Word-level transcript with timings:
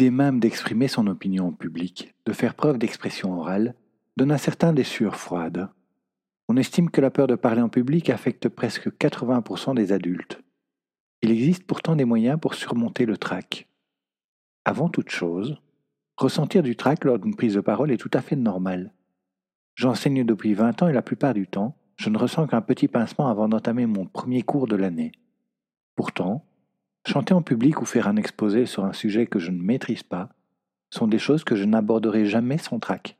L'idée 0.00 0.10
même 0.10 0.40
d'exprimer 0.40 0.88
son 0.88 1.08
opinion 1.08 1.48
en 1.48 1.52
public, 1.52 2.14
de 2.24 2.32
faire 2.32 2.54
preuve 2.54 2.78
d'expression 2.78 3.38
orale, 3.38 3.74
donne 4.16 4.32
à 4.32 4.38
certains 4.38 4.72
des 4.72 4.82
sueurs. 4.82 5.18
On 6.48 6.56
estime 6.56 6.88
que 6.88 7.02
la 7.02 7.10
peur 7.10 7.26
de 7.26 7.34
parler 7.34 7.60
en 7.60 7.68
public 7.68 8.08
affecte 8.08 8.48
presque 8.48 8.88
80% 8.88 9.74
des 9.74 9.92
adultes. 9.92 10.40
Il 11.20 11.30
existe 11.30 11.64
pourtant 11.64 11.96
des 11.96 12.06
moyens 12.06 12.40
pour 12.40 12.54
surmonter 12.54 13.04
le 13.04 13.18
trac. 13.18 13.68
Avant 14.64 14.88
toute 14.88 15.10
chose, 15.10 15.58
ressentir 16.16 16.62
du 16.62 16.76
trac 16.76 17.04
lors 17.04 17.18
d'une 17.18 17.36
prise 17.36 17.56
de 17.56 17.60
parole 17.60 17.90
est 17.90 17.98
tout 17.98 18.08
à 18.14 18.22
fait 18.22 18.36
normal. 18.36 18.94
J'enseigne 19.74 20.24
depuis 20.24 20.54
20 20.54 20.82
ans 20.82 20.88
et 20.88 20.94
la 20.94 21.02
plupart 21.02 21.34
du 21.34 21.46
temps, 21.46 21.76
je 21.96 22.08
ne 22.08 22.16
ressens 22.16 22.46
qu'un 22.46 22.62
petit 22.62 22.88
pincement 22.88 23.28
avant 23.28 23.48
d'entamer 23.48 23.84
mon 23.84 24.06
premier 24.06 24.40
cours 24.40 24.66
de 24.66 24.76
l'année. 24.76 25.12
Pourtant, 25.94 26.46
chanter 27.06 27.34
en 27.34 27.42
public 27.42 27.80
ou 27.80 27.84
faire 27.84 28.08
un 28.08 28.16
exposé 28.16 28.66
sur 28.66 28.84
un 28.84 28.92
sujet 28.92 29.26
que 29.26 29.38
je 29.38 29.50
ne 29.50 29.62
maîtrise 29.62 30.02
pas 30.02 30.30
sont 30.90 31.06
des 31.06 31.18
choses 31.18 31.44
que 31.44 31.56
je 31.56 31.64
n'aborderai 31.64 32.26
jamais 32.26 32.58
sans 32.58 32.78
trac. 32.78 33.18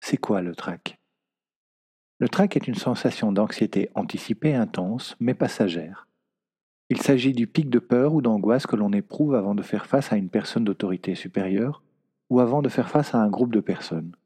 C'est 0.00 0.16
quoi 0.16 0.40
le 0.40 0.54
trac? 0.54 0.98
Le 2.18 2.28
trac 2.28 2.56
est 2.56 2.68
une 2.68 2.74
sensation 2.74 3.32
d'anxiété 3.32 3.90
anticipée 3.94 4.54
intense 4.54 5.16
mais 5.20 5.34
passagère. 5.34 6.06
Il 6.88 7.00
s'agit 7.00 7.32
du 7.32 7.46
pic 7.46 7.70
de 7.70 7.78
peur 7.78 8.14
ou 8.14 8.20
d'angoisse 8.20 8.66
que 8.66 8.76
l'on 8.76 8.92
éprouve 8.92 9.34
avant 9.34 9.54
de 9.54 9.62
faire 9.62 9.86
face 9.86 10.12
à 10.12 10.16
une 10.16 10.28
personne 10.28 10.64
d'autorité 10.64 11.14
supérieure 11.14 11.82
ou 12.30 12.40
avant 12.40 12.62
de 12.62 12.68
faire 12.68 12.88
face 12.88 13.14
à 13.14 13.18
un 13.18 13.28
groupe 13.28 13.52
de 13.52 13.60
personnes. 13.60 14.16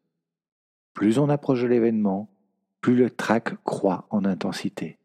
Plus 0.95 1.19
on 1.19 1.29
approche 1.29 1.63
de 1.63 1.67
l'événement, 1.67 2.31
plus 2.81 2.97
le 2.97 3.11
trac 3.11 3.63
croît 3.65 4.07
en 4.11 4.25
intensité. 4.25 4.99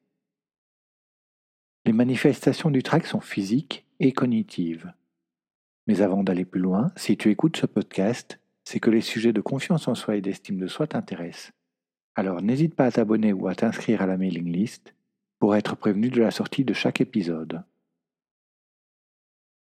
Les 1.86 1.94
manifestations 1.94 2.72
du 2.72 2.84
trac 2.84 3.06
sont 3.06 3.22
physiques 3.22 3.86
et 4.00 4.12
cognitives. 4.12 4.94
Mais 5.88 6.02
avant 6.02 6.24
d'aller 6.24 6.46
plus 6.46 6.62
loin, 6.62 6.92
si 6.96 7.18
tu 7.18 7.32
écoutes 7.32 7.58
ce 7.58 7.66
podcast, 7.66 8.40
c'est 8.64 8.80
que 8.80 8.92
les 8.92 9.02
sujets 9.02 9.34
de 9.34 9.42
confiance 9.42 9.88
en 9.88 9.96
soi 9.96 10.16
et 10.16 10.22
d'estime 10.22 10.60
de 10.60 10.68
soi 10.68 10.88
t'intéressent. 10.88 11.52
Alors 12.16 12.42
n'hésite 12.42 12.76
pas 12.76 12.86
à 12.86 12.92
t'abonner 12.92 13.34
ou 13.34 13.48
à 13.48 13.56
t'inscrire 13.56 14.02
à 14.02 14.06
la 14.06 14.18
mailing 14.18 14.52
list 14.52 14.94
pour 15.40 15.56
être 15.56 15.76
prévenu 15.76 16.10
de 16.10 16.22
la 16.22 16.32
sortie 16.32 16.66
de 16.66 16.74
chaque 16.74 17.02
épisode. 17.02 17.64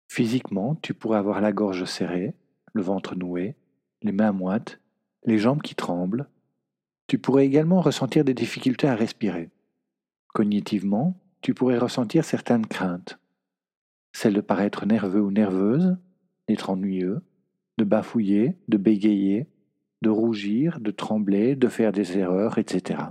Physiquement, 0.07 0.75
tu 0.75 0.93
pourrais 0.93 1.17
avoir 1.17 1.41
la 1.41 1.51
gorge 1.51 1.85
serrée, 1.85 2.35
le 2.73 2.83
ventre 2.83 3.15
noué, 3.15 3.55
les 4.03 4.11
mains 4.11 4.31
moites, 4.31 4.79
les 5.25 5.39
jambes 5.39 5.61
qui 5.61 5.75
tremblent. 5.75 6.29
Tu 7.07 7.17
pourrais 7.17 7.45
également 7.45 7.81
ressentir 7.81 8.23
des 8.23 8.33
difficultés 8.33 8.87
à 8.87 8.95
respirer. 8.95 9.49
Cognitivement, 10.27 11.19
tu 11.43 11.53
pourrais 11.53 11.77
ressentir 11.77 12.23
certaines 12.23 12.65
craintes. 12.65 13.19
Celle 14.13 14.33
de 14.33 14.41
paraître 14.41 14.85
nerveux 14.85 15.21
ou 15.21 15.29
nerveuse, 15.29 15.97
d'être 16.47 16.69
ennuyeux, 16.69 17.21
de 17.77 17.83
bafouiller, 17.83 18.55
de 18.69 18.77
bégayer, 18.77 19.47
de 20.01 20.09
rougir, 20.09 20.79
de 20.79 20.91
trembler, 20.91 21.55
de 21.55 21.67
faire 21.67 21.91
des 21.91 22.17
erreurs, 22.17 22.57
etc. 22.57 23.01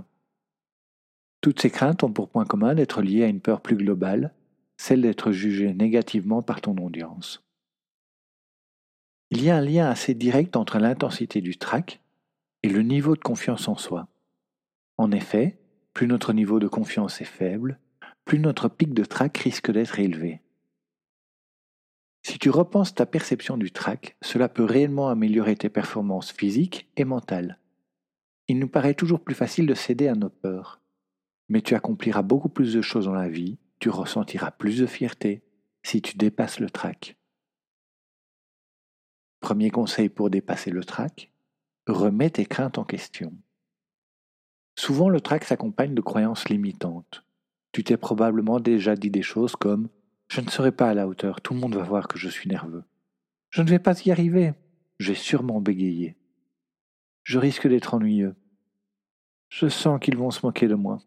Toutes 1.41 1.61
ces 1.61 1.69
craintes 1.69 2.03
ont 2.03 2.11
pour 2.11 2.29
point 2.29 2.45
commun 2.45 2.73
d'être 2.73 3.01
liées 3.01 3.23
à 3.23 3.27
une 3.27 3.41
peur 3.41 3.61
plus 3.61 3.75
globale, 3.75 4.33
celle 4.77 5.01
d'être 5.01 5.31
jugé 5.31 5.73
négativement 5.73 6.41
par 6.41 6.61
ton 6.61 6.75
audience. 6.77 7.43
Il 9.29 9.43
y 9.43 9.51
a 9.51 9.57
un 9.57 9.61
lien 9.61 9.89
assez 9.89 10.15
direct 10.15 10.55
entre 10.55 10.79
l'intensité 10.79 11.41
du 11.41 11.57
trac 11.57 12.01
et 12.63 12.69
le 12.69 12.81
niveau 12.81 13.15
de 13.15 13.21
confiance 13.21 13.67
en 13.67 13.75
soi. 13.75 14.07
En 14.97 15.11
effet, 15.11 15.59
plus 15.93 16.07
notre 16.07 16.33
niveau 16.33 16.59
de 16.59 16.67
confiance 16.67 17.21
est 17.21 17.25
faible, 17.25 17.79
plus 18.25 18.39
notre 18.39 18.69
pic 18.69 18.93
de 18.93 19.03
trac 19.03 19.37
risque 19.37 19.71
d'être 19.71 19.99
élevé. 19.99 20.41
Si 22.21 22.39
tu 22.39 22.49
repenses 22.49 22.95
ta 22.95 23.05
perception 23.05 23.57
du 23.57 23.71
trac, 23.71 24.15
cela 24.21 24.47
peut 24.47 24.63
réellement 24.63 25.09
améliorer 25.09 25.55
tes 25.55 25.69
performances 25.69 26.31
physiques 26.31 26.89
et 26.95 27.03
mentales. 27.03 27.59
Il 28.47 28.59
nous 28.59 28.69
paraît 28.69 28.93
toujours 28.93 29.21
plus 29.21 29.35
facile 29.35 29.67
de 29.67 29.73
céder 29.73 30.07
à 30.07 30.15
nos 30.15 30.29
peurs 30.29 30.83
mais 31.49 31.61
tu 31.61 31.75
accompliras 31.75 32.21
beaucoup 32.21 32.49
plus 32.49 32.73
de 32.73 32.81
choses 32.81 33.05
dans 33.05 33.13
la 33.13 33.29
vie, 33.29 33.57
tu 33.79 33.89
ressentiras 33.89 34.51
plus 34.51 34.79
de 34.79 34.85
fierté 34.85 35.43
si 35.83 36.01
tu 36.01 36.17
dépasses 36.17 36.59
le 36.59 36.69
trac. 36.69 37.17
Premier 39.39 39.69
conseil 39.69 40.09
pour 40.09 40.29
dépasser 40.29 40.71
le 40.71 40.83
trac, 40.83 41.31
remets 41.85 42.29
tes 42.29 42.45
craintes 42.45 42.77
en 42.77 42.85
question. 42.85 43.33
Souvent 44.79 45.09
le 45.09 45.19
trac 45.19 45.43
s'accompagne 45.43 45.93
de 45.93 46.01
croyances 46.01 46.47
limitantes. 46.49 47.25
Tu 47.73 47.83
t'es 47.83 47.97
probablement 47.97 48.59
déjà 48.59 48.95
dit 48.95 49.09
des 49.09 49.23
choses 49.23 49.55
comme 49.55 49.89
Je 50.29 50.41
ne 50.41 50.49
serai 50.49 50.71
pas 50.71 50.89
à 50.89 50.93
la 50.93 51.07
hauteur, 51.07 51.41
tout 51.41 51.53
le 51.53 51.59
monde 51.59 51.75
va 51.75 51.83
voir 51.83 52.07
que 52.07 52.19
je 52.19 52.29
suis 52.29 52.47
nerveux. 52.47 52.83
Je 53.49 53.61
ne 53.61 53.69
vais 53.69 53.79
pas 53.79 53.99
y 54.05 54.11
arriver, 54.11 54.53
j'ai 54.99 55.15
sûrement 55.15 55.59
bégayé. 55.59 56.15
Je 57.23 57.39
risque 57.39 57.67
d'être 57.67 57.95
ennuyeux. 57.95 58.35
Je 59.49 59.67
sens 59.67 59.99
qu'ils 59.99 60.17
vont 60.17 60.31
se 60.31 60.45
moquer 60.45 60.67
de 60.67 60.75
moi. 60.75 60.99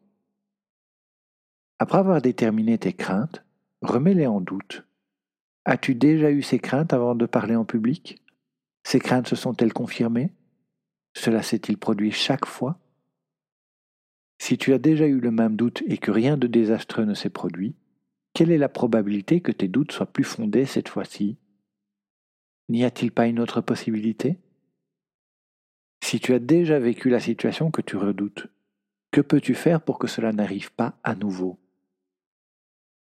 Après 1.79 1.99
avoir 1.99 2.21
déterminé 2.21 2.79
tes 2.79 2.93
craintes, 2.93 3.45
remets-les 3.83 4.27
en 4.27 4.41
doute. 4.41 4.85
As-tu 5.65 5.95
déjà 5.95 6.31
eu 6.31 6.43
ces 6.43 6.59
craintes 6.59 6.93
avant 6.93 7.15
de 7.15 7.27
parler 7.27 7.55
en 7.55 7.65
public? 7.65 8.23
Ces 8.83 8.99
craintes 8.99 9.29
se 9.29 9.37
sont-elles 9.37 9.73
confirmées? 9.73 10.33
Cela 11.15 11.43
s'est-il 11.43 11.79
produit 11.79 12.13
chaque 12.13 12.47
fois? 12.47 12.79
Si 14.39 14.59
tu 14.59 14.73
as 14.73 14.79
déjà 14.79 15.07
eu 15.07 15.21
le 15.21 15.31
même 15.31 15.57
doute 15.57 15.83
et 15.87 15.99
que 15.99 16.11
rien 16.11 16.37
de 16.37 16.47
désastreux 16.47 17.05
ne 17.05 17.15
s'est 17.15 17.31
produit, 17.31 17.75
quelle 18.35 18.51
est 18.51 18.59
la 18.59 18.69
probabilité 18.69 19.41
que 19.41 19.53
tes 19.53 19.69
doutes 19.69 19.93
soient 19.93 20.13
plus 20.13 20.25
fondés 20.25 20.67
cette 20.67 20.89
fois-ci? 20.89 21.39
N'y 22.69 22.85
a-t-il 22.85 23.13
pas 23.13 23.27
une 23.27 23.41
autre 23.41 23.61
possibilité? 23.61 24.39
Si 26.05 26.21
tu 26.21 26.35
as 26.35 26.39
déjà 26.39 26.79
vécu 26.79 27.09
la 27.09 27.21
situation 27.21 27.71
que 27.71 27.83
tu 27.83 27.97
redoutes, 27.97 28.49
que 29.11 29.21
peux-tu 29.21 29.55
faire 29.55 29.81
pour 29.81 29.99
que 29.99 30.07
cela 30.07 30.33
n'arrive 30.33 30.73
pas 30.73 30.99
à 31.03 31.15
nouveau? 31.15 31.59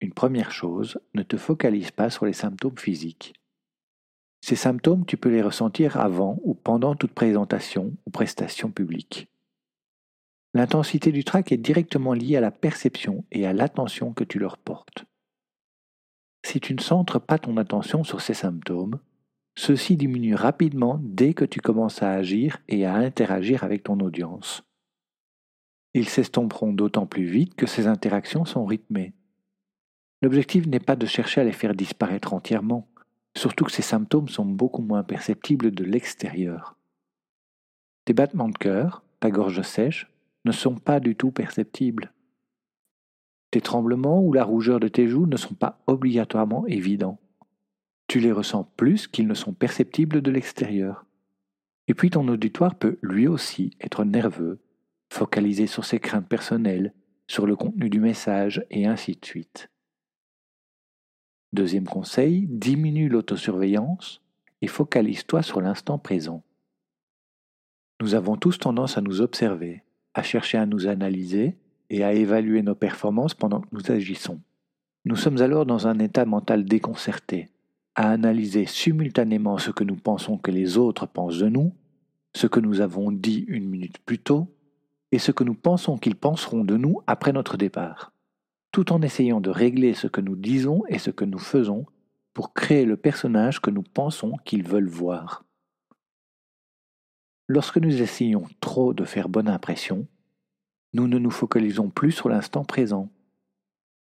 Une 0.02 0.14
première 0.14 0.52
chose, 0.52 1.00
ne 1.14 1.24
te 1.24 1.38
focalise 1.38 1.92
pas 1.92 2.10
sur 2.10 2.26
les 2.26 2.34
symptômes 2.34 2.78
physiques. 2.78 3.34
Ces 4.42 4.58
symptômes, 4.58 5.06
tu 5.06 5.16
peux 5.16 5.30
les 5.30 5.42
ressentir 5.42 5.98
avant 5.98 6.40
ou 6.44 6.54
pendant 6.54 6.96
toute 6.96 7.14
présentation 7.14 7.96
ou 8.06 8.12
prestation 8.12 8.70
publique. 8.70 9.33
L'intensité 10.54 11.12
du 11.12 11.24
trac 11.24 11.52
est 11.52 11.58
directement 11.58 12.14
liée 12.14 12.38
à 12.38 12.42
la 12.42 12.52
perception 12.52 13.26
et 13.32 13.48
à 13.48 13.54
l'attention 13.54 14.14
que 14.14 14.24
tu 14.24 14.38
leur 14.38 14.58
portes. 14.58 15.06
Si 16.46 16.60
tu 16.60 16.76
ne 16.76 16.82
centres 16.82 17.20
pas 17.20 17.40
ton 17.40 17.58
attention 17.58 18.04
sur 18.04 18.22
ces 18.22 18.34
symptômes, 18.34 19.00
ceux-ci 19.56 19.98
diminuent 19.98 20.36
rapidement 20.36 21.00
dès 21.02 21.34
que 21.34 21.46
tu 21.46 21.60
commences 21.60 22.04
à 22.04 22.12
agir 22.12 22.60
et 22.68 22.86
à 22.86 22.96
interagir 22.96 23.64
avec 23.64 23.84
ton 23.84 24.00
audience. 24.00 24.64
Ils 25.94 26.10
s'estomperont 26.10 26.74
d'autant 26.74 27.06
plus 27.06 27.26
vite 27.26 27.56
que 27.56 27.68
ces 27.68 27.88
interactions 27.88 28.46
sont 28.46 28.66
rythmées. 28.66 29.14
L'objectif 30.22 30.68
n'est 30.68 30.80
pas 30.80 30.96
de 30.96 31.06
chercher 31.06 31.42
à 31.42 31.44
les 31.44 31.52
faire 31.52 31.76
disparaître 31.76 32.34
entièrement, 32.34 32.88
surtout 33.36 33.66
que 33.66 33.72
ces 33.72 33.82
symptômes 33.82 34.30
sont 34.30 34.46
beaucoup 34.46 34.82
moins 34.82 35.04
perceptibles 35.04 35.72
de 35.72 35.84
l'extérieur. 35.84 36.78
Tes 38.06 38.14
battements 38.14 38.50
de 38.50 38.58
cœur, 38.58 39.04
ta 39.20 39.30
gorge 39.30 39.62
sèche, 39.62 40.13
ne 40.46 40.52
sont 40.52 40.76
pas 40.76 41.00
du 41.00 41.16
tout 41.16 41.32
perceptibles. 41.32 42.14
Tes 43.52 43.62
tremblements 43.62 44.22
ou 44.22 44.34
la 44.34 44.44
rougeur 44.44 44.80
de 44.80 44.88
tes 44.88 45.08
joues 45.08 45.28
ne 45.28 45.38
sont 45.38 45.54
pas 45.54 45.80
obligatoirement 45.88 46.66
évidents. 46.68 47.20
Tu 48.08 48.20
les 48.20 48.32
ressens 48.32 48.64
plus 48.78 49.08
qu'ils 49.08 49.28
ne 49.28 49.34
sont 49.34 49.54
perceptibles 49.54 50.22
de 50.22 50.32
l'extérieur. 50.32 51.06
Et 51.88 51.94
puis 51.94 52.10
ton 52.10 52.28
auditoire 52.28 52.76
peut 52.76 52.98
lui 53.02 53.28
aussi 53.28 53.72
être 53.80 54.06
nerveux, 54.06 54.60
focalisé 55.12 55.68
sur 55.68 55.86
ses 55.86 56.00
craintes 56.00 56.28
personnelles, 56.28 56.94
sur 57.28 57.46
le 57.46 57.56
contenu 57.56 57.90
du 57.90 58.00
message 58.00 58.66
et 58.70 58.86
ainsi 58.86 59.14
de 59.14 59.26
suite. 59.26 59.70
Deuxième 61.54 61.88
conseil, 61.88 62.48
diminue 62.48 63.10
l'autosurveillance 63.10 64.22
et 64.62 64.68
focalise-toi 64.68 65.44
sur 65.44 65.62
l'instant 65.62 66.00
présent. 66.00 66.44
Nous 68.02 68.16
avons 68.16 68.38
tous 68.38 68.58
tendance 68.58 68.98
à 68.98 69.02
nous 69.02 69.22
observer, 69.22 69.84
à 70.14 70.24
chercher 70.24 70.58
à 70.58 70.66
nous 70.66 70.88
analyser 70.88 71.56
et 71.90 72.04
à 72.04 72.14
évaluer 72.14 72.62
nos 72.62 72.76
performances 72.76 73.34
pendant 73.34 73.62
que 73.62 73.68
nous 73.72 73.92
agissons. 73.92 74.40
Nous 75.06 75.16
sommes 75.16 75.42
alors 75.42 75.66
dans 75.66 75.88
un 75.88 76.00
état 76.00 76.26
mental 76.26 76.66
déconcerté, 76.66 77.50
à 77.96 78.10
analyser 78.10 78.66
simultanément 78.66 79.58
ce 79.58 79.72
que 79.72 79.84
nous 79.84 79.96
pensons 79.96 80.38
que 80.38 80.52
les 80.52 80.78
autres 80.78 81.08
pensent 81.08 81.40
de 81.40 81.50
nous, 81.50 81.74
ce 82.36 82.48
que 82.48 82.60
nous 82.60 82.82
avons 82.82 83.12
dit 83.12 83.46
une 83.48 83.70
minute 83.70 84.00
plus 84.00 84.20
tôt, 84.20 84.48
et 85.12 85.20
ce 85.20 85.32
que 85.32 85.44
nous 85.44 85.54
pensons 85.54 85.98
qu'ils 85.98 86.16
penseront 86.16 86.64
de 86.64 86.78
nous 86.78 87.02
après 87.06 87.34
notre 87.34 87.58
départ, 87.58 88.14
tout 88.72 88.92
en 88.92 89.02
essayant 89.02 89.42
de 89.42 89.52
régler 89.52 89.94
ce 89.94 90.08
que 90.08 90.22
nous 90.22 90.36
disons 90.36 90.84
et 90.88 90.98
ce 90.98 91.12
que 91.12 91.26
nous 91.26 91.38
faisons 91.38 91.86
pour 92.34 92.54
créer 92.54 92.86
le 92.86 92.98
personnage 92.98 93.62
que 93.62 93.70
nous 93.70 93.84
pensons 93.84 94.38
qu'ils 94.44 94.68
veulent 94.68 94.90
voir. 94.90 95.46
Lorsque 97.48 97.78
nous 97.78 98.02
essayons 98.02 98.46
trop 98.62 98.94
de 98.94 99.04
faire 99.04 99.28
bonne 99.28 99.50
impression, 99.50 100.08
nous 100.94 101.08
ne 101.08 101.18
nous 101.18 101.32
focalisons 101.32 101.90
plus 101.90 102.12
sur 102.12 102.30
l'instant 102.30 102.64
présent. 102.64 103.10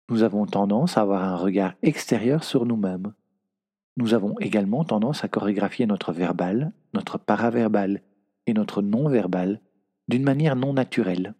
Nous 0.09 0.23
avons 0.23 0.45
tendance 0.45 0.97
à 0.97 1.01
avoir 1.01 1.23
un 1.23 1.35
regard 1.35 1.75
extérieur 1.83 2.43
sur 2.43 2.65
nous-mêmes. 2.65 3.13
Nous 3.97 4.13
avons 4.13 4.39
également 4.39 4.83
tendance 4.83 5.23
à 5.23 5.27
chorégraphier 5.27 5.85
notre 5.85 6.13
verbal, 6.13 6.71
notre 6.93 7.19
paraverbal 7.19 8.01
et 8.47 8.53
notre 8.53 8.81
non-verbal 8.81 9.61
d'une 10.07 10.23
manière 10.23 10.55
non 10.55 10.73
naturelle. 10.73 11.35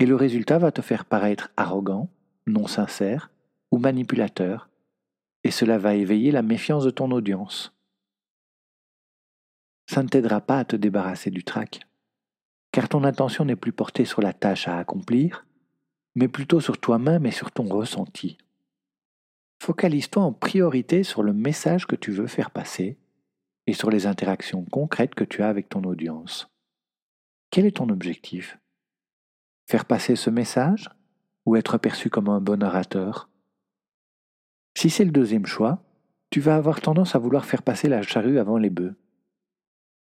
Et 0.00 0.06
le 0.06 0.16
résultat 0.16 0.58
va 0.58 0.70
te 0.70 0.82
faire 0.82 1.06
paraître 1.06 1.50
arrogant, 1.56 2.10
non 2.46 2.66
sincère 2.66 3.30
ou 3.70 3.78
manipulateur, 3.78 4.68
et 5.44 5.50
cela 5.50 5.78
va 5.78 5.94
éveiller 5.94 6.30
la 6.30 6.42
méfiance 6.42 6.84
de 6.84 6.90
ton 6.90 7.10
audience. 7.10 7.77
Ça 9.88 10.02
ne 10.02 10.08
t'aidera 10.08 10.42
pas 10.42 10.58
à 10.58 10.64
te 10.66 10.76
débarrasser 10.76 11.30
du 11.30 11.44
trac, 11.44 11.80
car 12.72 12.90
ton 12.90 13.04
attention 13.04 13.46
n'est 13.46 13.56
plus 13.56 13.72
portée 13.72 14.04
sur 14.04 14.20
la 14.20 14.34
tâche 14.34 14.68
à 14.68 14.78
accomplir, 14.78 15.46
mais 16.14 16.28
plutôt 16.28 16.60
sur 16.60 16.78
toi-même 16.78 17.24
et 17.24 17.30
sur 17.30 17.50
ton 17.52 17.64
ressenti. 17.64 18.36
Focalise-toi 19.62 20.22
en 20.22 20.32
priorité 20.32 21.04
sur 21.04 21.22
le 21.22 21.32
message 21.32 21.86
que 21.86 21.96
tu 21.96 22.10
veux 22.10 22.26
faire 22.26 22.50
passer 22.50 22.98
et 23.66 23.72
sur 23.72 23.90
les 23.90 24.06
interactions 24.06 24.64
concrètes 24.66 25.14
que 25.14 25.24
tu 25.24 25.42
as 25.42 25.48
avec 25.48 25.70
ton 25.70 25.82
audience. 25.84 26.50
Quel 27.50 27.64
est 27.64 27.78
ton 27.78 27.88
objectif? 27.88 28.58
Faire 29.66 29.86
passer 29.86 30.16
ce 30.16 30.28
message 30.28 30.90
ou 31.46 31.56
être 31.56 31.78
perçu 31.78 32.10
comme 32.10 32.28
un 32.28 32.40
bon 32.42 32.62
orateur? 32.62 33.30
Si 34.76 34.90
c'est 34.90 35.06
le 35.06 35.12
deuxième 35.12 35.46
choix, 35.46 35.82
tu 36.30 36.40
vas 36.40 36.56
avoir 36.56 36.82
tendance 36.82 37.14
à 37.14 37.18
vouloir 37.18 37.46
faire 37.46 37.62
passer 37.62 37.88
la 37.88 38.02
charrue 38.02 38.38
avant 38.38 38.58
les 38.58 38.70
bœufs. 38.70 38.94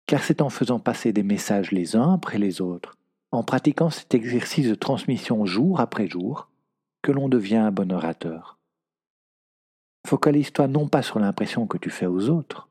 Car 0.06 0.23
c'est 0.23 0.43
en 0.43 0.50
faisant 0.50 0.81
passer 0.81 1.12
des 1.12 1.23
messages 1.23 1.70
les 1.70 1.97
uns 1.97 2.14
après 2.14 2.38
les 2.38 2.61
autres, 2.61 2.97
en 3.31 3.43
pratiquant 3.43 3.91
cet 3.91 4.14
exercice 4.14 4.69
de 4.69 4.75
transmission 4.75 5.47
jour 5.47 5.81
après 5.81 6.08
jour, 6.08 6.49
que 7.02 7.12
l'on 7.12 7.29
devient 7.29 7.56
un 7.56 7.70
bon 7.70 7.93
orateur. 7.93 8.58
Focalise-toi 10.06 10.69
non 10.69 10.88
pas 10.88 11.02
sur 11.02 11.19
l'impression 11.19 11.67
que 11.67 11.79
tu 11.79 11.91
fais 11.91 12.06
aux 12.06 12.29
autres, 12.29 12.69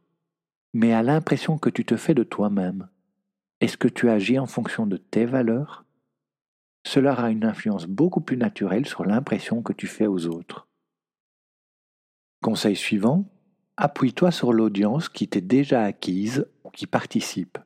mais 0.74 0.94
à 0.94 1.04
l'impression 1.04 1.58
que 1.58 1.70
tu 1.70 1.86
te 1.86 1.96
fais 1.96 2.14
de 2.14 2.24
toi-même. 2.24 2.90
Est-ce 3.62 3.78
que 3.78 3.88
tu 3.88 4.10
agis 4.10 4.40
en 4.40 4.46
fonction 4.46 4.88
de 4.88 4.98
tes 4.98 5.26
valeurs? 5.26 5.86
Cela 6.86 7.12
aura 7.12 7.30
une 7.30 7.46
influence 7.46 7.86
beaucoup 7.86 8.22
plus 8.22 8.38
naturelle 8.38 8.86
sur 8.86 9.06
l'impression 9.06 9.62
que 9.62 9.74
tu 9.74 9.88
fais 9.88 10.08
aux 10.08 10.28
autres. 10.28 10.68
Conseil 12.42 12.76
suivant, 12.76 13.26
appuie-toi 13.80 14.32
sur 14.32 14.52
l'audience 14.52 15.08
qui 15.08 15.30
t'est 15.30 15.40
déjà 15.40 15.84
acquise 15.84 16.46
ou 16.66 16.70
qui 16.70 16.86
participe. 16.86 17.58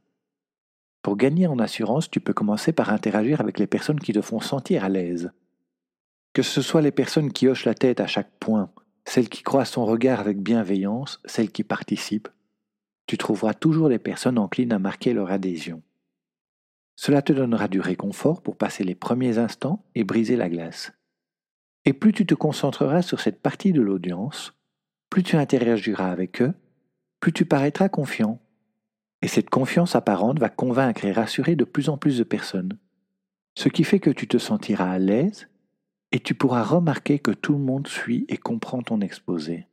Pour 1.01 1.17
gagner 1.17 1.47
en 1.47 1.57
assurance, 1.57 2.09
tu 2.09 2.19
peux 2.19 2.33
commencer 2.33 2.71
par 2.71 2.91
interagir 2.91 3.41
avec 3.41 3.57
les 3.57 3.65
personnes 3.65 3.99
qui 3.99 4.13
te 4.13 4.21
font 4.21 4.39
sentir 4.39 4.85
à 4.85 4.89
l'aise. 4.89 5.31
Que 6.33 6.43
ce 6.43 6.61
soit 6.61 6.83
les 6.83 6.91
personnes 6.91 7.33
qui 7.33 7.47
hochent 7.47 7.65
la 7.65 7.73
tête 7.73 7.99
à 7.99 8.05
chaque 8.05 8.29
point, 8.39 8.69
celles 9.05 9.27
qui 9.27 9.41
croisent 9.41 9.71
ton 9.71 9.85
regard 9.85 10.19
avec 10.19 10.39
bienveillance, 10.39 11.19
celles 11.25 11.51
qui 11.51 11.63
participent, 11.63 12.29
tu 13.07 13.17
trouveras 13.17 13.55
toujours 13.55 13.89
des 13.89 13.99
personnes 13.99 14.37
enclines 14.37 14.71
à 14.71 14.79
marquer 14.79 15.13
leur 15.13 15.31
adhésion. 15.31 15.81
Cela 16.95 17.23
te 17.23 17.33
donnera 17.33 17.67
du 17.67 17.79
réconfort 17.79 18.43
pour 18.43 18.55
passer 18.55 18.83
les 18.83 18.95
premiers 18.95 19.39
instants 19.39 19.83
et 19.95 20.03
briser 20.03 20.35
la 20.35 20.47
glace. 20.47 20.93
Et 21.85 21.93
plus 21.93 22.13
tu 22.13 22.27
te 22.27 22.35
concentreras 22.35 23.01
sur 23.01 23.19
cette 23.19 23.41
partie 23.41 23.73
de 23.73 23.81
l'audience, 23.81 24.53
plus 25.13 25.21
tu 25.21 25.35
interagiras 25.35 26.09
avec 26.09 26.41
eux, 26.41 26.55
plus 27.19 27.31
tu 27.31 27.45
paraîtras 27.45 27.87
confiant. 27.87 28.39
Et 29.21 29.27
cette 29.27 29.51
confiance 29.51 29.95
apparente 29.95 30.39
va 30.39 30.49
convaincre 30.49 31.05
et 31.05 31.11
rassurer 31.11 31.55
de 31.55 31.65
plus 31.65 31.89
en 31.89 31.99
plus 31.99 32.17
de 32.17 32.23
personnes. 32.23 32.79
Ce 33.53 33.69
qui 33.69 33.83
fait 33.83 33.99
que 33.99 34.09
tu 34.09 34.27
te 34.27 34.39
sentiras 34.39 34.89
à 34.89 34.97
l'aise 34.97 35.47
et 36.11 36.19
tu 36.19 36.33
pourras 36.33 36.63
remarquer 36.63 37.19
que 37.19 37.29
tout 37.29 37.53
le 37.53 37.59
monde 37.59 37.87
suit 37.87 38.25
et 38.27 38.37
comprend 38.37 38.81
ton 38.81 39.01
exposé. 39.01 39.67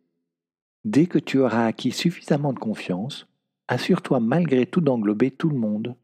Dès 0.85 1.07
que 1.07 1.19
tu 1.19 1.39
auras 1.39 1.65
acquis 1.65 1.93
suffisamment 1.93 2.53
de 2.53 2.59
confiance, 2.59 3.27
assure-toi 3.67 4.21
malgré 4.21 4.67
tout 4.67 4.83
d'englober 4.83 5.31
tout 5.31 5.49
le 5.49 5.57
monde, 5.57 5.97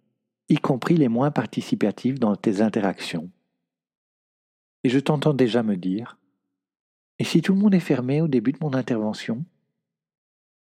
y 0.49 0.56
compris 0.56 0.97
les 0.97 1.09
moins 1.09 1.31
participatifs 1.31 2.19
dans 2.19 2.37
tes 2.37 2.62
interactions. 2.62 3.31
Et 4.82 4.89
je 4.89 4.99
t'entends 4.99 5.35
déjà 5.35 5.62
me 5.62 5.77
dire, 5.77 6.17
et 7.19 7.25
si 7.25 7.43
tout 7.43 7.55
le 7.55 7.61
monde 7.61 7.75
est 7.75 7.81
fermé 7.81 8.21
au 8.21 8.29
début 8.29 8.53
de 8.53 8.59
mon 8.61 8.75
intervention 8.75 9.45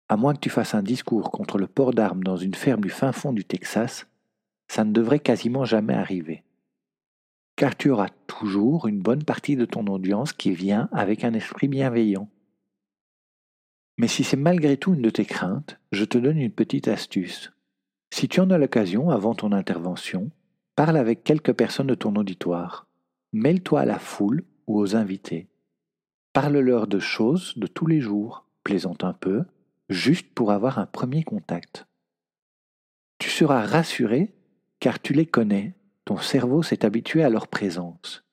À 0.09 0.17
moins 0.17 0.33
que 0.33 0.39
tu 0.39 0.49
fasses 0.49 0.75
un 0.75 0.83
discours 0.83 1.31
contre 1.31 1.57
le 1.57 1.67
port 1.67 1.93
d'armes 1.93 2.23
dans 2.23 2.37
une 2.37 2.55
ferme 2.55 2.81
du 2.81 2.89
fin 2.89 3.11
fond 3.11 3.33
du 3.33 3.45
Texas, 3.45 4.07
ça 4.67 4.83
ne 4.83 4.91
devrait 4.91 5.19
quasiment 5.19 5.65
jamais 5.65 5.93
arriver. 5.93 6.43
Car 7.55 7.75
tu 7.75 7.89
auras 7.89 8.09
toujours 8.27 8.87
une 8.87 9.01
bonne 9.01 9.23
partie 9.23 9.55
de 9.55 9.65
ton 9.65 9.87
audience 9.87 10.33
qui 10.33 10.51
vient 10.51 10.89
avec 10.91 11.23
un 11.23 11.33
esprit 11.33 11.67
bienveillant 11.67 12.29
mais 13.97 14.07
si 14.07 14.23
c'est 14.23 14.37
malgré 14.37 14.77
tout 14.77 14.93
une 14.93 15.01
de 15.01 15.09
tes 15.09 15.25
craintes, 15.25 15.79
je 15.91 16.05
te 16.05 16.17
donne 16.17 16.37
une 16.37 16.51
petite 16.51 16.87
astuce. 16.87 17.51
Si 18.11 18.27
tu 18.27 18.39
en 18.39 18.51
as 18.51 18.57
l'occasion 18.57 19.09
avant 19.09 19.33
ton 19.33 19.51
intervention, 19.51 20.29
parle 20.75 20.97
avec 20.97 21.23
quelques 21.23 21.53
personnes 21.53 21.87
de 21.87 21.95
ton 21.95 22.15
auditoire. 22.15 22.87
Mêle-toi 23.33 23.81
à 23.81 23.85
la 23.85 23.99
foule 23.99 24.43
ou 24.67 24.79
aux 24.79 24.95
invités. 24.95 25.47
Parle-leur 26.39 26.85
de 26.85 26.99
choses 26.99 27.57
de 27.57 27.65
tous 27.65 27.87
les 27.87 27.99
jours, 27.99 28.45
plaisante 28.63 29.03
un 29.03 29.13
peu, 29.13 29.45
juste 29.89 30.35
pour 30.35 30.51
avoir 30.51 30.77
un 30.77 30.85
premier 30.85 31.23
contact. 31.23 31.87
Tu 33.17 33.31
seras 33.31 33.65
rassuré 33.65 34.35
car 34.79 35.01
tu 35.01 35.13
les 35.13 35.25
connais, 35.25 35.73
ton 36.05 36.17
cerveau 36.17 36.61
s'est 36.61 36.85
habitué 36.85 37.23
à 37.23 37.31
leur 37.31 37.47
présence, 37.47 38.23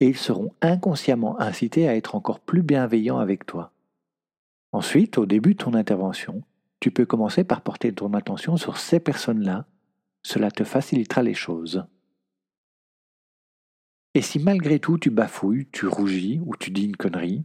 et 0.00 0.08
ils 0.08 0.18
seront 0.18 0.52
inconsciemment 0.60 1.40
incités 1.40 1.88
à 1.88 1.96
être 1.96 2.14
encore 2.14 2.40
plus 2.40 2.62
bienveillants 2.62 3.20
avec 3.20 3.46
toi. 3.46 3.72
Ensuite, 4.72 5.16
au 5.16 5.24
début 5.24 5.54
de 5.54 5.64
ton 5.64 5.72
intervention, 5.72 6.42
tu 6.78 6.90
peux 6.90 7.06
commencer 7.06 7.42
par 7.42 7.62
porter 7.62 7.90
ton 7.90 8.12
attention 8.12 8.58
sur 8.58 8.76
ces 8.76 9.00
personnes-là. 9.00 9.64
Cela 10.22 10.50
te 10.50 10.62
facilitera 10.62 11.22
les 11.22 11.32
choses. 11.32 11.86
Et 14.14 14.22
si 14.22 14.38
malgré 14.38 14.80
tout 14.80 14.98
tu 14.98 15.10
bafouilles, 15.10 15.68
tu 15.70 15.86
rougis 15.86 16.40
ou 16.44 16.56
tu 16.56 16.70
dis 16.70 16.84
une 16.84 16.96
connerie, 16.96 17.44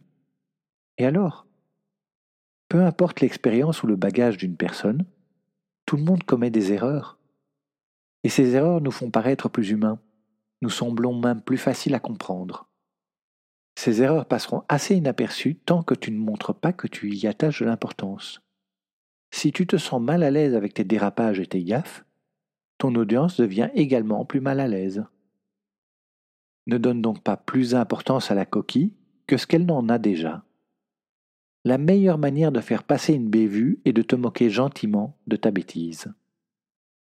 et 0.98 1.06
alors 1.06 1.46
Peu 2.70 2.84
importe 2.84 3.22
l'expérience 3.22 3.84
ou 3.84 3.88
le 3.88 3.96
bagage 3.96 4.38
d'une 4.38 4.56
personne, 4.56 5.06
tout 5.86 5.98
le 5.98 6.04
monde 6.04 6.24
commet 6.24 6.50
des 6.50 6.72
erreurs. 6.72 7.20
Et 8.24 8.30
ces 8.30 8.56
erreurs 8.56 8.82
nous 8.82 8.92
font 8.92 9.12
paraître 9.12 9.50
plus 9.50 9.70
humains, 9.70 10.00
nous 10.62 10.70
semblons 10.70 11.20
même 11.20 11.42
plus 11.42 11.58
faciles 11.58 11.94
à 11.94 12.00
comprendre. 12.00 12.68
Ces 13.78 14.02
erreurs 14.02 14.26
passeront 14.26 14.64
assez 14.70 14.96
inaperçues 14.96 15.56
tant 15.56 15.84
que 15.84 15.94
tu 15.94 16.12
ne 16.12 16.18
montres 16.18 16.56
pas 16.56 16.74
que 16.74 16.88
tu 16.88 17.14
y 17.14 17.28
attaches 17.28 17.62
de 17.62 17.66
l'importance. 17.66 18.42
Si 19.32 19.52
tu 19.52 19.68
te 19.68 19.76
sens 19.76 20.02
mal 20.02 20.24
à 20.24 20.32
l'aise 20.32 20.56
avec 20.56 20.74
tes 20.74 20.86
dérapages 20.86 21.42
et 21.42 21.46
tes 21.46 21.64
gaffes, 21.64 22.06
ton 22.78 22.96
audience 22.96 23.38
devient 23.38 23.70
également 23.74 24.26
plus 24.26 24.40
mal 24.40 24.60
à 24.60 24.68
l'aise. 24.68 25.04
Ne 26.68 26.78
donne 26.78 27.02
donc 27.02 27.22
pas 27.22 27.38
plus 27.38 27.72
d'importance 27.72 28.32
à 28.32 28.36
la 28.36 28.46
coquille 28.46 28.94
que 29.28 29.38
ce 29.38 29.48
qu'elle 29.48 29.66
n'en 29.66 29.88
a 29.90 29.98
déjà. 29.98 30.44
La 31.64 31.78
meilleure 31.78 32.18
manière 32.18 32.52
de 32.52 32.62
faire 32.62 32.84
passer 32.84 33.14
une 33.14 33.30
bévue 33.30 33.80
est 33.86 33.94
de 33.94 34.02
te 34.02 34.16
moquer 34.16 34.50
gentiment 34.50 35.18
de 35.28 35.36
ta 35.36 35.52
bêtise. 35.52 36.14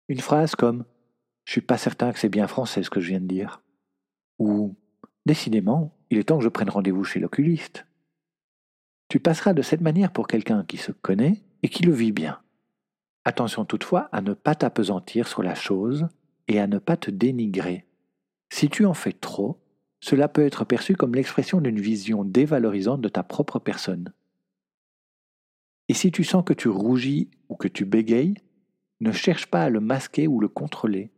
Une 0.09 0.21
phrase 0.21 0.55
comme 0.55 0.85
Je 1.45 1.53
suis 1.53 1.61
pas 1.61 1.79
certain 1.79 2.13
que 2.13 2.19
c'est 2.19 2.29
bien 2.29 2.47
français 2.47 2.83
ce 2.83 2.91
que 2.91 3.01
je 3.01 3.09
viens 3.09 3.21
de 3.21 3.27
dire. 3.27 3.63
Ou 4.39 4.75
Décidément, 5.27 5.95
il 6.09 6.17
est 6.17 6.25
temps 6.25 6.39
que 6.39 6.45
je 6.45 6.49
prenne 6.49 6.71
rendez-vous 6.71 7.05
chez 7.05 7.21
l'oculiste. 7.21 7.87
Tu 9.11 9.21
passeras 9.21 9.53
de 9.53 9.61
cette 9.61 9.83
manière 9.83 10.13
pour 10.13 10.27
quelqu'un 10.27 10.65
qui 10.65 10.79
se 10.79 10.93
connaît 10.93 11.43
et 11.63 11.69
qui 11.69 11.83
le 11.83 11.93
vit 11.93 12.13
bien. 12.13 12.41
Attention 13.25 13.67
toutefois 13.67 14.09
à 14.13 14.23
ne 14.23 14.33
pas 14.33 14.55
t'apesantir 14.55 15.29
sur 15.29 15.43
la 15.43 15.55
chose 15.55 16.09
et 16.47 16.61
à 16.61 16.67
ne 16.67 16.79
pas 16.79 16.97
te 16.97 17.11
dénigrer. 17.11 17.85
Si 18.51 18.69
tu 18.69 18.85
en 18.85 18.95
fais 18.95 19.13
trop, 19.13 19.61
cela 20.01 20.29
peut 20.29 20.45
être 20.45 20.65
perçu 20.65 20.97
comme 20.97 21.15
l'expression 21.15 21.61
d'une 21.61 21.81
vision 21.81 22.25
dévalorisante 22.25 23.01
de 23.01 23.09
ta 23.09 23.23
propre 23.23 23.59
personne. 23.59 24.13
Et 25.89 25.95
si 25.95 26.13
tu 26.13 26.25
sens 26.25 26.45
que 26.45 26.53
tu 26.53 26.69
rougis 26.69 27.31
ou 27.49 27.57
que 27.57 27.69
tu 27.69 27.85
bégayes, 27.85 28.35
ne 29.01 29.13
cherche 29.13 29.47
pas 29.47 29.63
à 29.63 29.71
le 29.71 29.81
masquer 29.81 30.27
ou 30.27 30.41
le 30.41 30.49
contrôler. 30.49 31.11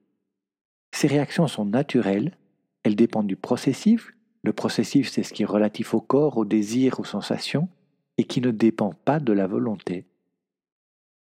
Ces 0.92 1.06
réactions 1.06 1.46
sont 1.46 1.64
naturelles, 1.64 2.36
elles 2.82 2.96
dépendent 2.96 3.26
du 3.26 3.36
processif. 3.36 4.12
Le 4.42 4.52
processif, 4.52 5.10
c'est 5.10 5.22
ce 5.22 5.32
qui 5.32 5.42
est 5.42 5.46
relatif 5.46 5.94
au 5.94 6.00
corps, 6.00 6.38
au 6.38 6.44
désir, 6.44 7.00
aux 7.00 7.04
sensations, 7.04 7.68
et 8.16 8.24
qui 8.24 8.40
ne 8.40 8.50
dépend 8.50 8.92
pas 8.92 9.20
de 9.20 9.32
la 9.32 9.46
volonté. 9.46 10.06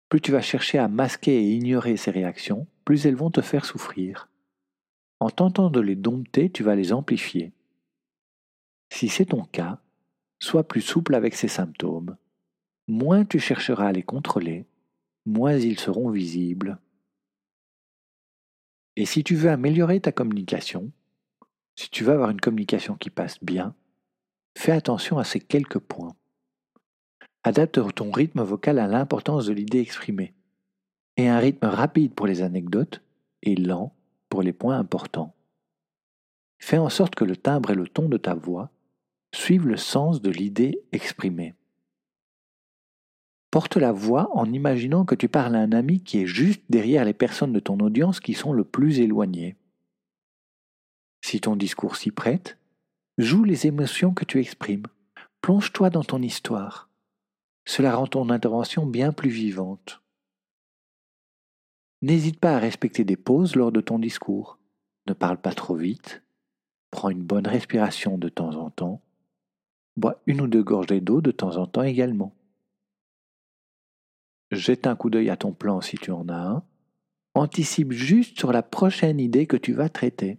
Plus 0.09 0.21
tu 0.21 0.33
vas 0.33 0.43
chercher 0.43 0.79
à 0.79 0.89
masquer 0.89 1.37
et 1.37 1.55
ignorer 1.55 1.97
ces 1.97 2.11
réactions, 2.11 2.67
plus 2.85 3.07
elles 3.07 3.17
vont 3.17 3.31
te 3.31 3.41
faire 3.41 3.65
souffrir. 3.65 4.29
En 5.21 5.31
tentant 5.31 5.71
de 5.71 5.81
les 5.81 5.97
dompter, 5.97 6.51
tu 6.51 6.63
vas 6.63 6.75
les 6.75 6.93
amplifier. 6.93 7.53
Si 8.91 9.09
c'est 9.09 9.27
ton 9.27 9.45
cas, 9.45 9.81
sois 10.41 10.65
plus 10.65 10.83
souple 10.83 11.15
avec 11.15 11.35
ces 11.35 11.49
symptômes. 11.49 12.17
Moins 12.87 13.25
tu 13.25 13.39
chercheras 13.39 13.89
à 13.89 13.93
les 13.93 14.03
contrôler, 14.03 14.67
moins 15.25 15.55
ils 15.55 15.79
seront 15.79 16.11
visibles. 16.11 16.79
Et 18.97 19.07
si 19.07 19.25
tu 19.25 19.35
veux 19.35 19.51
améliorer 19.51 20.01
ta 20.01 20.13
communication, 20.13 20.93
si 21.77 21.91
tu 21.91 22.05
veux 22.05 22.13
avoir 22.13 22.31
une 22.31 22.41
communication 22.41 22.95
qui 22.95 23.11
passe 23.11 23.43
bien, 23.43 23.75
fais 24.57 24.73
attention 24.73 25.19
à 25.19 25.25
ces 25.25 25.41
quelques 25.41 25.79
points. 25.79 26.15
Adapte 27.43 27.81
ton 27.95 28.11
rythme 28.13 28.43
vocal 28.43 28.79
à 28.79 28.87
l'importance 28.87 29.47
de 29.47 29.53
l'idée 29.53 29.81
exprimée, 29.81 30.35
et 31.17 31.29
un 31.29 31.39
rythme 31.39 31.67
rapide 31.67 32.15
pour 32.15 32.27
les 32.27 32.43
anecdotes 32.43 33.03
et 33.43 33.57
lent 33.57 33.95
les 34.43 34.53
points 34.53 34.79
importants. 34.79 35.35
Fais 36.59 36.79
en 36.79 36.89
sorte 36.89 37.15
que 37.15 37.25
le 37.25 37.37
timbre 37.37 37.71
et 37.71 37.75
le 37.75 37.87
ton 37.87 38.09
de 38.09 38.17
ta 38.17 38.35
voix 38.35 38.71
suivent 39.35 39.67
le 39.67 39.77
sens 39.77 40.23
de 40.23 40.31
l'idée 40.31 40.81
exprimée. 40.93 41.55
Porte 43.51 43.77
la 43.77 43.93
voix 43.93 44.31
en 44.37 44.53
imaginant 44.53 45.05
que 45.05 45.15
tu 45.15 45.29
parles 45.29 45.55
à 45.55 45.61
un 45.61 45.73
ami 45.73 46.03
qui 46.03 46.21
est 46.21 46.27
juste 46.27 46.63
derrière 46.69 47.05
les 47.05 47.15
personnes 47.15 47.53
de 47.53 47.61
ton 47.61 47.79
audience 47.79 48.19
qui 48.19 48.35
sont 48.35 48.53
le 48.53 48.65
plus 48.65 49.01
éloignées. 49.01 49.57
Si 51.25 51.41
ton 51.41 51.57
discours 51.57 51.97
s'y 51.97 52.11
prête, 52.11 52.59
joue 53.19 53.45
les 53.45 53.67
émotions 53.67 54.13
que 54.13 54.25
tu 54.25 54.41
exprimes. 54.41 54.87
Plonge-toi 55.41 55.91
dans 55.91 56.03
ton 56.03 56.21
histoire. 56.21 56.89
Cela 57.65 57.95
rend 57.95 58.07
ton 58.07 58.31
intervention 58.31 58.87
bien 58.87 59.13
plus 59.13 59.31
vivante. 59.31 60.03
N'hésite 62.05 62.39
pas 62.39 62.57
à 62.57 62.59
respecter 62.59 63.05
des 63.05 63.17
pauses 63.17 63.57
lors 63.57 63.73
de 63.73 63.81
ton 63.81 63.99
discours. 63.99 64.59
Ne 65.09 65.15
parle 65.15 65.39
pas 65.39 65.55
trop 65.55 65.75
vite. 65.75 66.23
Prends 66.91 67.11
une 67.11 67.23
bonne 67.23 67.47
respiration 67.47 68.19
de 68.19 68.29
temps 68.29 68.57
en 68.57 68.71
temps. 68.71 69.03
Bois 69.97 70.21
une 70.27 70.43
ou 70.43 70.47
deux 70.47 70.63
gorgées 70.63 71.01
d'eau 71.01 71.21
de 71.21 71.31
temps 71.31 71.57
en 71.57 71.67
temps 71.67 71.83
également 71.83 72.35
jette 74.55 74.87
un 74.87 74.97
coup 74.97 75.11
d'œil 75.11 75.31
à 75.31 75.37
ton 75.37 75.53
plan 75.53 75.81
si 75.81 75.97
tu 75.97 76.11
en 76.11 76.29
as 76.29 76.35
un, 76.35 76.63
anticipe 77.35 77.93
juste 77.93 78.39
sur 78.39 78.53
la 78.53 78.63
prochaine 78.63 79.21
idée 79.21 79.47
que 79.47 79.57
tu 79.57 79.73
vas 79.73 79.89
traiter. 79.89 80.39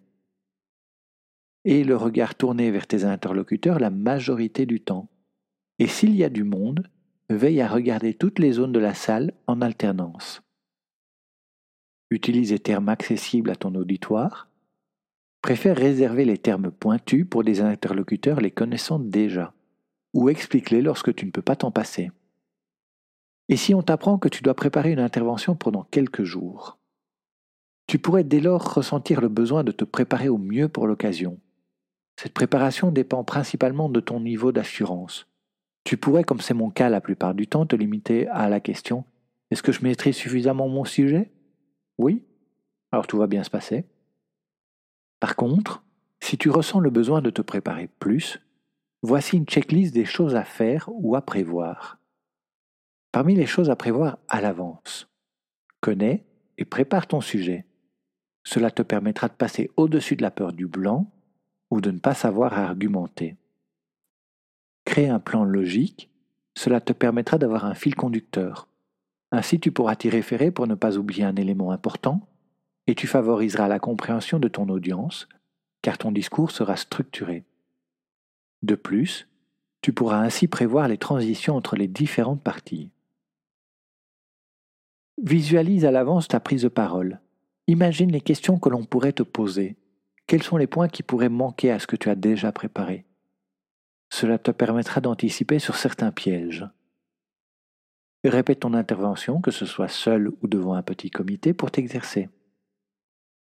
Et 1.65 1.84
le 1.84 1.95
regard 1.95 2.36
tourné 2.36 2.72
vers 2.72 2.88
tes 2.88 3.03
interlocuteurs 3.03 3.79
la 3.79 3.89
majorité 3.89 4.65
du 4.65 4.81
temps. 4.81 5.10
Et 5.79 5.88
s'il 5.88 6.15
y 6.15 6.24
a 6.24 6.29
du 6.29 6.43
monde, 6.43 6.88
veille 7.29 7.62
à 7.62 7.67
regarder 7.67 8.13
toutes 8.13 8.39
les 8.39 8.53
zones 8.53 8.72
de 8.72 8.79
la 8.79 8.93
salle 8.93 9.34
en 9.48 9.62
alternance. 9.62 10.45
Utilise 12.12 12.52
les 12.52 12.60
termes 12.60 12.90
accessibles 12.90 13.50
à 13.50 13.56
ton 13.56 13.74
auditoire. 13.76 14.50
Préfère 15.42 15.76
réserver 15.76 16.26
les 16.26 16.38
termes 16.38 16.72
pointus 16.72 17.26
pour 17.30 17.44
des 17.44 17.62
interlocuteurs 17.62 18.42
les 18.42 18.52
connaissant 18.52 19.00
déjà, 19.00 19.54
ou 20.14 20.30
explique-les 20.30 20.82
lorsque 20.82 21.14
tu 21.16 21.26
ne 21.26 21.32
peux 21.32 21.42
pas 21.42 21.56
t'en 21.56 21.72
passer. 21.72 22.12
Et 23.50 23.58
si 23.58 23.74
on 23.76 23.84
t'apprend 23.84 24.18
que 24.18 24.30
tu 24.30 24.44
dois 24.44 24.56
préparer 24.56 24.92
une 24.92 25.00
intervention 25.00 25.56
pendant 25.56 25.84
quelques 25.84 26.24
jours? 26.24 26.78
Tu 27.88 28.00
pourrais 28.00 28.24
dès 28.24 28.40
lors 28.40 28.74
ressentir 28.74 29.22
le 29.22 29.30
besoin 29.30 29.64
de 29.64 29.72
te 29.72 29.84
préparer 29.84 30.30
au 30.30 30.40
mieux 30.40 30.68
pour 30.68 30.88
l'occasion. 30.88 31.40
Cette 32.20 32.34
préparation 32.34 32.92
dépend 32.92 33.24
principalement 33.24 33.90
de 33.90 34.00
ton 34.00 34.20
niveau 34.20 34.52
d'assurance. 34.52 35.28
Tu 35.84 35.98
pourrais, 35.98 36.24
comme 36.24 36.42
c'est 36.42 36.56
mon 36.56 36.72
cas 36.72 36.90
la 36.90 37.02
plupart 37.02 37.36
du 37.36 37.46
temps, 37.48 37.68
te 37.68 37.76
limiter 37.76 38.28
à 38.30 38.50
la 38.50 38.60
question 38.60 39.06
Est-ce 39.52 39.62
que 39.62 39.72
je 39.72 39.84
maîtrise 39.84 40.16
suffisamment 40.16 40.68
mon 40.68 40.86
sujet? 40.86 41.32
Oui 41.98 42.24
Alors 42.92 43.08
tout 43.08 43.18
va 43.18 43.28
bien 43.28 43.44
se 43.44 43.50
passer. 43.50 43.86
Par 45.20 45.36
contre, 45.36 45.84
si 46.20 46.38
tu 46.38 46.50
ressens 46.50 46.80
le 46.80 46.90
besoin 46.90 47.22
de 47.22 47.30
te 47.30 47.42
préparer 47.42 47.88
plus, 47.88 48.42
voici 49.02 49.38
une 49.38 49.46
checklist 49.46 49.94
des 49.94 50.06
choses 50.06 50.36
à 50.36 50.44
faire 50.44 50.90
ou 50.92 51.16
à 51.16 51.22
prévoir. 51.22 52.00
Parmi 53.12 53.36
les 53.36 53.46
choses 53.46 53.70
à 53.70 53.75
prévoir 53.75 54.18
à 54.28 54.42
l'avance, 54.42 55.08
connais 55.80 56.25
et 56.58 56.66
prépare 56.66 57.08
ton 57.08 57.22
sujet. 57.22 57.66
Cela 58.44 58.72
te 58.72 58.82
permettra 58.82 59.28
de 59.28 59.34
passer 59.34 59.72
au-dessus 59.78 60.16
de 60.16 60.22
la 60.22 60.32
peur 60.32 60.54
du 60.54 60.68
blanc 60.68 61.12
ou 61.72 61.82
de 61.82 61.92
ne 61.92 62.00
pas 62.00 62.14
savoir 62.14 62.54
argumenter. 62.54 63.38
Crée 64.86 65.10
un 65.10 65.20
plan 65.20 65.44
logique, 65.44 66.12
cela 66.56 66.80
te 66.80 66.94
permettra 66.94 67.38
d'avoir 67.38 67.66
un 67.66 67.74
fil 67.74 67.96
conducteur. 67.96 68.68
Ainsi 69.36 69.60
tu 69.60 69.70
pourras 69.70 69.98
t'y 69.98 70.10
référer 70.10 70.50
pour 70.50 70.65
ne 70.65 70.75
pas 70.75 70.96
oublier 70.96 71.25
un 71.25 71.36
élément 71.36 71.72
important 71.72 72.22
et 72.88 72.96
tu 72.96 73.06
favoriseras 73.06 73.68
la 73.68 73.80
compréhension 73.80 74.39
de 74.39 74.48
ton 74.48 74.70
audience 74.70 75.27
car 75.82 75.98
ton 75.98 76.13
discours 76.13 76.51
sera 76.51 76.77
structuré. 76.77 77.44
De 78.63 78.75
plus, 78.75 79.27
tu 79.82 79.92
pourras 79.92 80.22
ainsi 80.22 80.48
prévoir 80.48 80.88
les 80.88 80.98
transitions 80.98 81.58
entre 81.58 81.75
les 81.75 81.89
différentes 81.89 82.42
parties. 82.42 82.92
Visualise 85.22 85.84
à 85.84 85.92
l'avance 85.92 86.30
ta 86.30 86.39
prise 86.39 86.62
de 86.62 86.70
parole. 86.70 87.20
Imagine 87.68 88.13
les 88.13 88.22
questions 88.22 88.58
que 88.58 88.70
l'on 88.70 88.86
pourrait 88.86 89.12
te 89.12 89.24
poser. 89.24 89.75
Quels 90.27 90.44
sont 90.44 90.56
les 90.56 90.65
points 90.65 90.88
qui 90.88 91.04
pourraient 91.04 91.27
manquer 91.27 91.72
à 91.72 91.80
ce 91.80 91.88
que 91.88 91.98
tu 91.98 92.10
as 92.10 92.15
déjà 92.15 92.54
préparé 92.54 93.04
Cela 94.10 94.38
te 94.38 94.51
permettra 94.51 95.01
d'anticiper 95.01 95.60
sur 95.60 95.75
certains 95.75 96.13
pièges. 96.13 96.65
Répète 98.29 98.62
ton 98.62 98.74
intervention, 98.74 99.39
que 99.39 99.51
ce 99.51 99.65
soit 99.65 99.88
seul 99.88 100.29
ou 100.41 100.48
devant 100.48 100.74
un 100.74 100.84
petit 100.84 101.12
comité, 101.12 101.53
pour 101.53 101.72
t'exercer. 101.72 102.29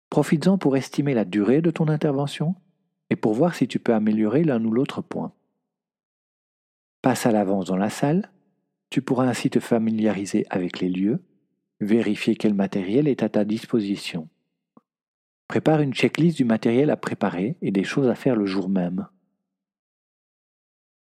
Profites-en 0.09 0.57
pour 0.57 0.77
estimer 0.77 1.13
la 1.13 1.25
durée 1.25 1.61
de 1.61 1.71
ton 1.71 1.87
intervention 1.87 2.55
et 3.09 3.15
pour 3.15 3.33
voir 3.33 3.55
si 3.55 3.67
tu 3.67 3.79
peux 3.79 3.93
améliorer 3.93 4.43
l'un 4.43 4.63
ou 4.63 4.71
l'autre 4.71 5.01
point. 5.01 5.33
Passe 7.01 7.25
à 7.25 7.31
l'avance 7.31 7.65
dans 7.65 7.77
la 7.77 7.89
salle, 7.89 8.31
tu 8.89 9.01
pourras 9.01 9.27
ainsi 9.27 9.49
te 9.49 9.59
familiariser 9.59 10.45
avec 10.49 10.79
les 10.79 10.89
lieux, 10.89 11.23
Vérifier 11.81 12.35
quel 12.35 12.53
matériel 12.53 13.07
est 13.07 13.23
à 13.23 13.29
ta 13.29 13.45
disposition. 13.45 14.27
Prépare 15.47 15.79
une 15.79 15.93
checklist 15.93 16.35
du 16.35 16.43
matériel 16.43 16.89
à 16.89 16.97
préparer 16.97 17.57
et 17.61 17.71
des 17.71 17.85
choses 17.85 18.09
à 18.09 18.15
faire 18.15 18.35
le 18.35 18.45
jour 18.45 18.67
même. 18.67 19.07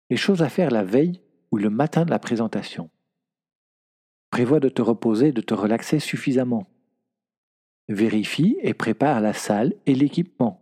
Les 0.09 0.17
choses 0.17 0.43
à 0.43 0.49
faire 0.49 0.71
la 0.71 0.83
veille 0.83 1.21
ou 1.51 1.59
le 1.59 1.69
matin 1.69 2.07
de 2.07 2.11
la 2.11 2.19
présentation. 2.19 2.91
Prévois 4.35 4.59
de 4.59 4.69
te 4.69 4.83
reposer 4.83 5.29
et 5.29 5.33
de 5.33 5.41
te 5.41 5.55
relaxer 5.55 6.01
suffisamment. 6.01 6.67
Vérifie 7.89 8.57
et 8.63 8.75
prépare 8.75 9.21
la 9.21 9.33
salle 9.33 9.75
et 9.87 9.95
l'équipement. 9.95 10.61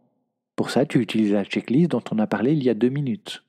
Pour 0.57 0.69
ça, 0.69 0.85
tu 0.85 1.01
utilises 1.01 1.33
la 1.33 1.47
checklist 1.47 1.91
dont 1.91 2.05
on 2.11 2.19
a 2.19 2.27
parlé 2.27 2.53
il 2.53 2.63
y 2.63 2.69
a 2.69 2.75
deux 2.75 2.91
minutes. 2.91 3.47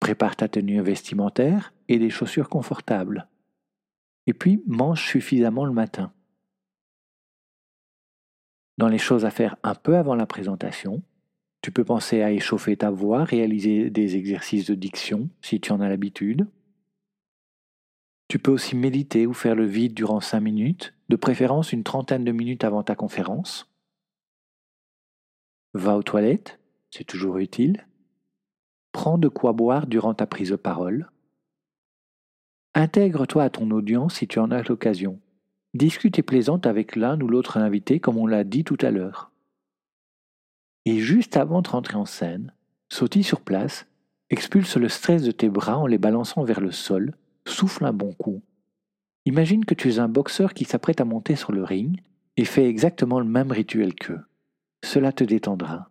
Prépare 0.00 0.36
ta 0.36 0.48
tenue 0.48 0.82
vestimentaire 0.82 1.72
et 1.88 1.98
des 1.98 2.10
chaussures 2.10 2.50
confortables 2.50 3.26
et 4.26 4.34
puis 4.34 4.62
mange 4.66 5.02
suffisamment 5.02 5.64
le 5.64 5.72
matin. 5.72 6.12
Dans 8.76 8.88
les 8.88 8.98
choses 8.98 9.24
à 9.24 9.30
faire 9.30 9.56
un 9.62 9.76
peu 9.76 9.96
avant 9.96 10.14
la 10.14 10.26
présentation, 10.26 11.02
tu 11.62 11.72
peux 11.72 11.84
penser 11.84 12.20
à 12.20 12.32
échauffer 12.32 12.76
ta 12.76 12.90
voix, 12.90 13.24
réaliser 13.24 13.88
des 13.88 14.16
exercices 14.16 14.66
de 14.66 14.74
diction 14.74 15.30
si 15.40 15.58
tu 15.58 15.72
en 15.72 15.80
as 15.80 15.88
l'habitude. 15.88 16.46
Tu 18.28 18.38
peux 18.38 18.50
aussi 18.50 18.76
méditer 18.76 19.26
ou 19.26 19.32
faire 19.32 19.54
le 19.54 19.64
vide 19.64 19.94
durant 19.94 20.20
5 20.20 20.40
minutes, 20.40 20.94
de 21.08 21.16
préférence 21.16 21.72
une 21.72 21.82
trentaine 21.82 22.24
de 22.24 22.32
minutes 22.32 22.62
avant 22.62 22.82
ta 22.82 22.94
conférence. 22.94 23.72
Va 25.72 25.96
aux 25.96 26.02
toilettes, 26.02 26.60
c'est 26.90 27.04
toujours 27.04 27.38
utile. 27.38 27.86
Prends 28.92 29.16
de 29.16 29.28
quoi 29.28 29.54
boire 29.54 29.86
durant 29.86 30.12
ta 30.12 30.26
prise 30.26 30.50
de 30.50 30.56
parole. 30.56 31.10
Intègre-toi 32.74 33.44
à 33.44 33.50
ton 33.50 33.70
audience 33.70 34.16
si 34.16 34.28
tu 34.28 34.38
en 34.38 34.50
as 34.50 34.62
l'occasion. 34.62 35.20
Discute 35.72 36.18
et 36.18 36.22
plaisante 36.22 36.66
avec 36.66 36.96
l'un 36.96 37.18
ou 37.20 37.28
l'autre 37.28 37.56
invité 37.56 37.98
comme 37.98 38.18
on 38.18 38.26
l'a 38.26 38.44
dit 38.44 38.64
tout 38.64 38.78
à 38.80 38.90
l'heure. 38.90 39.30
Et 40.84 40.98
juste 40.98 41.36
avant 41.36 41.62
de 41.62 41.68
rentrer 41.68 41.96
en 41.96 42.06
scène, 42.06 42.52
sautille 42.90 43.24
sur 43.24 43.40
place 43.40 43.86
Expulse 44.30 44.76
le 44.76 44.90
stress 44.90 45.22
de 45.22 45.30
tes 45.30 45.48
bras 45.48 45.78
en 45.78 45.86
les 45.86 45.96
balançant 45.96 46.44
vers 46.44 46.60
le 46.60 46.70
sol, 46.70 47.14
souffle 47.48 47.84
un 47.84 47.92
bon 47.92 48.12
coup. 48.12 48.42
Imagine 49.24 49.64
que 49.64 49.74
tu 49.74 49.90
es 49.90 49.98
un 49.98 50.08
boxeur 50.08 50.54
qui 50.54 50.64
s'apprête 50.64 51.00
à 51.00 51.04
monter 51.04 51.36
sur 51.36 51.52
le 51.52 51.64
ring 51.64 52.00
et 52.36 52.44
fait 52.44 52.68
exactement 52.68 53.20
le 53.20 53.26
même 53.26 53.52
rituel 53.52 53.94
qu'eux. 53.94 54.24
Cela 54.84 55.12
te 55.12 55.24
détendra. 55.24 55.90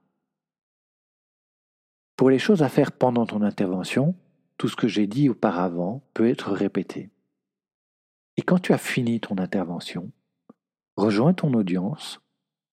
Pour 2.16 2.30
les 2.30 2.40
choses 2.40 2.64
à 2.64 2.70
faire 2.70 2.92
pendant 2.92 3.26
ton 3.26 3.42
intervention, 3.42 4.16
tout 4.58 4.68
ce 4.68 4.76
que 4.76 4.88
j'ai 4.88 5.06
dit 5.06 5.30
auparavant 5.30 6.02
peut 6.14 6.28
être 6.28 6.52
répété. 6.52 7.12
Et 8.38 8.42
quand 8.42 8.60
tu 8.60 8.74
as 8.74 8.80
fini 8.80 9.20
ton 9.20 9.38
intervention, 9.38 10.12
rejoins 10.96 11.34
ton 11.34 11.54
audience, 11.54 12.22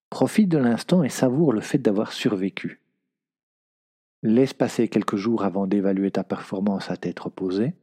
profite 0.08 0.48
de 0.48 0.58
l'instant 0.58 1.02
et 1.02 1.08
savoure 1.08 1.52
le 1.52 1.60
fait 1.60 1.78
d'avoir 1.78 2.12
survécu. 2.12 2.80
Laisse 4.22 4.54
passer 4.54 4.88
quelques 4.88 5.16
jours 5.16 5.44
avant 5.44 5.66
d'évaluer 5.66 6.10
ta 6.10 6.24
performance 6.24 6.90
à 6.90 6.96
tête 6.96 7.20
reposée. 7.20 7.74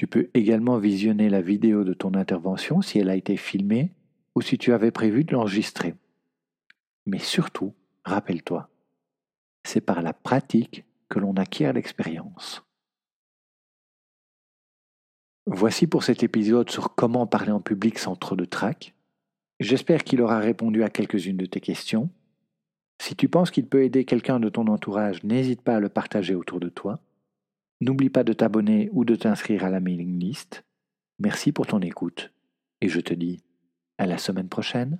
Tu 0.00 0.06
peux 0.06 0.30
également 0.32 0.78
visionner 0.78 1.28
la 1.28 1.42
vidéo 1.42 1.84
de 1.84 1.92
ton 1.92 2.14
intervention 2.14 2.80
si 2.80 2.98
elle 2.98 3.10
a 3.10 3.16
été 3.16 3.36
filmée 3.36 3.92
ou 4.34 4.40
si 4.40 4.56
tu 4.56 4.72
avais 4.72 4.90
prévu 4.90 5.24
de 5.24 5.32
l'enregistrer. 5.32 5.94
Mais 7.04 7.18
surtout, 7.18 7.74
rappelle-toi, 8.06 8.70
c'est 9.62 9.82
par 9.82 10.00
la 10.00 10.14
pratique 10.14 10.86
que 11.10 11.18
l'on 11.18 11.34
acquiert 11.34 11.74
l'expérience. 11.74 12.62
Voici 15.44 15.86
pour 15.86 16.02
cet 16.02 16.22
épisode 16.22 16.70
sur 16.70 16.94
comment 16.94 17.26
parler 17.26 17.52
en 17.52 17.60
public 17.60 17.98
sans 17.98 18.16
trop 18.16 18.36
de 18.36 18.46
trac. 18.46 18.94
J'espère 19.58 20.02
qu'il 20.02 20.22
aura 20.22 20.38
répondu 20.38 20.82
à 20.82 20.88
quelques-unes 20.88 21.36
de 21.36 21.44
tes 21.44 21.60
questions. 21.60 22.08
Si 23.02 23.16
tu 23.16 23.28
penses 23.28 23.50
qu'il 23.50 23.66
peut 23.66 23.84
aider 23.84 24.06
quelqu'un 24.06 24.40
de 24.40 24.48
ton 24.48 24.66
entourage, 24.68 25.22
n'hésite 25.24 25.60
pas 25.60 25.76
à 25.76 25.80
le 25.80 25.90
partager 25.90 26.34
autour 26.34 26.58
de 26.58 26.70
toi. 26.70 27.00
N'oublie 27.80 28.10
pas 28.10 28.24
de 28.24 28.32
t'abonner 28.32 28.90
ou 28.92 29.04
de 29.04 29.16
t'inscrire 29.16 29.64
à 29.64 29.70
la 29.70 29.80
mailing 29.80 30.18
list. 30.18 30.64
Merci 31.18 31.52
pour 31.52 31.66
ton 31.66 31.80
écoute 31.80 32.32
et 32.80 32.88
je 32.88 33.00
te 33.00 33.14
dis 33.14 33.42
à 33.98 34.06
la 34.06 34.18
semaine 34.18 34.48
prochaine. 34.48 34.98